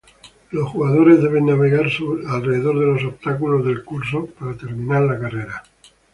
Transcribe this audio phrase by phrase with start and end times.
[0.49, 1.87] Los jugadores deben navegar
[2.29, 5.63] alrededor de los obstáculos del curso para terminar la carrera.